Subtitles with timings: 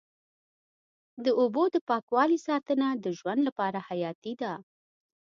[1.23, 4.53] د اوبو د پاکوالي ساتنه د ژوند لپاره حیاتي ده.